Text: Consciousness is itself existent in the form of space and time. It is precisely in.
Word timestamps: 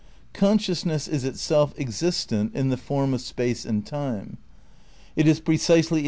Consciousness 0.33 1.07
is 1.07 1.23
itself 1.25 1.77
existent 1.77 2.55
in 2.55 2.69
the 2.69 2.75
form 2.77 3.13
of 3.13 3.21
space 3.21 3.65
and 3.65 3.85
time. 3.85 4.39
It 5.15 5.27
is 5.27 5.39
precisely 5.39 5.99
in. 5.99 5.99